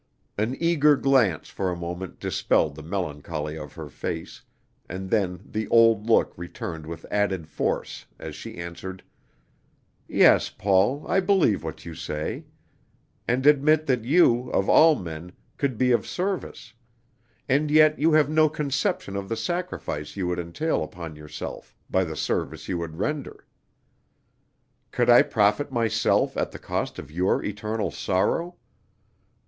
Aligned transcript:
An 0.35 0.57
eager 0.59 0.95
glance 0.95 1.47
for 1.49 1.69
a 1.69 1.75
moment 1.75 2.19
dispelled 2.19 2.73
the 2.73 2.81
melancholy 2.81 3.55
of 3.55 3.73
her 3.73 3.87
face, 3.87 4.41
and 4.89 5.11
then 5.11 5.41
the 5.45 5.67
old 5.67 6.09
look 6.09 6.33
returned 6.35 6.87
with 6.87 7.05
added 7.11 7.47
force, 7.47 8.07
as 8.17 8.35
she 8.35 8.57
answered: 8.57 9.03
"Yes, 10.07 10.49
Paul, 10.49 11.05
I 11.07 11.19
believe 11.19 11.63
what 11.63 11.85
you 11.85 11.93
say, 11.93 12.45
and 13.27 13.45
admit 13.45 13.85
that 13.85 14.03
you, 14.03 14.49
of 14.49 14.67
all 14.67 14.95
men, 14.95 15.33
could 15.57 15.77
be 15.77 15.91
of 15.91 16.07
service; 16.07 16.73
and 17.47 17.69
yet 17.69 17.99
you 17.99 18.13
have 18.13 18.27
no 18.27 18.49
conception 18.49 19.15
of 19.15 19.29
the 19.29 19.37
sacrifice 19.37 20.15
you 20.17 20.25
would 20.25 20.39
entail 20.39 20.83
upon 20.83 21.15
yourself 21.15 21.75
by 21.91 22.03
the 22.03 22.15
service 22.15 22.67
you 22.67 22.79
would 22.79 22.97
render. 22.97 23.45
Could 24.89 25.11
I 25.11 25.21
profit 25.21 25.71
myself 25.71 26.35
at 26.37 26.49
the 26.49 26.57
cost 26.57 26.97
of 26.97 27.11
your 27.11 27.43
eternal 27.43 27.91
sorrow? 27.91 28.55